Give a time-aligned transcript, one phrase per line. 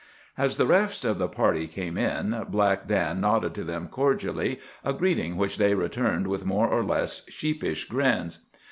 [0.35, 4.93] As the rest of the party came in Black Dan nodded to them cordially, a
[4.93, 8.43] greeting which they returned with more or less sheepish grins.